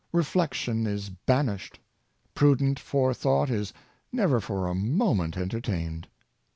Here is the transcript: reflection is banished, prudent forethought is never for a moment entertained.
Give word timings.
reflection 0.13 0.87
is 0.87 1.11
banished, 1.11 1.77
prudent 2.33 2.79
forethought 2.79 3.51
is 3.51 3.71
never 4.11 4.39
for 4.41 4.65
a 4.67 4.73
moment 4.73 5.37
entertained. 5.37 6.07